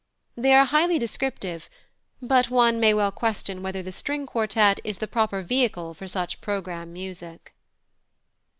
They 0.35 0.55
are 0.55 0.65
highly 0.65 0.97
descriptive, 0.97 1.69
but 2.23 2.49
one 2.49 2.79
may 2.79 2.91
well 2.91 3.11
question 3.11 3.61
whether 3.61 3.83
the 3.83 3.91
string 3.91 4.25
quartet 4.25 4.79
is 4.83 4.97
the 4.97 5.07
proper 5.07 5.43
vehicle 5.43 5.93
for 5.93 6.07
such 6.07 6.41
programme 6.41 6.91
music. 6.91 7.53